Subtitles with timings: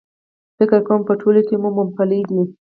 [0.57, 2.49] فکر کوم په ټولو کې مومپلي دي.H